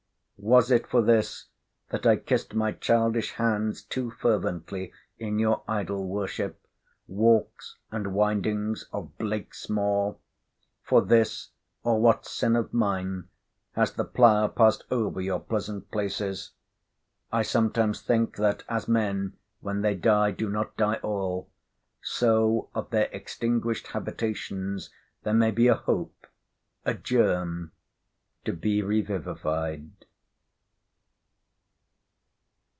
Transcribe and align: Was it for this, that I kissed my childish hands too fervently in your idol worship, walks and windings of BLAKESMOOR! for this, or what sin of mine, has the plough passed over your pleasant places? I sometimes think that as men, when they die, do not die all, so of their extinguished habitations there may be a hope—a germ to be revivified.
Was 0.43 0.71
it 0.71 0.87
for 0.87 1.03
this, 1.03 1.49
that 1.91 2.07
I 2.07 2.15
kissed 2.15 2.55
my 2.55 2.71
childish 2.71 3.33
hands 3.33 3.83
too 3.83 4.09
fervently 4.09 4.91
in 5.19 5.37
your 5.37 5.61
idol 5.67 6.07
worship, 6.07 6.59
walks 7.07 7.77
and 7.91 8.15
windings 8.15 8.87
of 8.91 9.15
BLAKESMOOR! 9.19 10.15
for 10.83 11.01
this, 11.03 11.51
or 11.83 11.99
what 12.01 12.25
sin 12.25 12.55
of 12.55 12.73
mine, 12.73 13.29
has 13.73 13.91
the 13.93 14.03
plough 14.03 14.47
passed 14.47 14.83
over 14.89 15.21
your 15.21 15.39
pleasant 15.39 15.91
places? 15.91 16.53
I 17.31 17.43
sometimes 17.43 18.01
think 18.01 18.37
that 18.37 18.63
as 18.67 18.87
men, 18.87 19.33
when 19.59 19.81
they 19.81 19.93
die, 19.93 20.31
do 20.31 20.49
not 20.49 20.75
die 20.75 20.97
all, 21.03 21.51
so 22.01 22.69
of 22.73 22.89
their 22.89 23.09
extinguished 23.11 23.89
habitations 23.89 24.89
there 25.21 25.35
may 25.35 25.51
be 25.51 25.67
a 25.67 25.75
hope—a 25.75 26.95
germ 26.95 27.73
to 28.43 28.53
be 28.53 28.81
revivified. 28.81 29.91